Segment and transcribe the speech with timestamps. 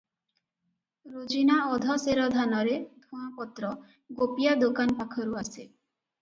[1.17, 3.71] ରୋଜିନା ଅଧ ସେର ଧାନରେ ଧୂଆଁପତ୍ର
[4.23, 5.69] ଗୋପିଆ ଦୋକାନ ପାଖରୁ ଆସେ।